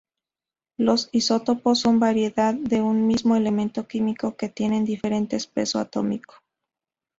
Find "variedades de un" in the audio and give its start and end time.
1.99-3.05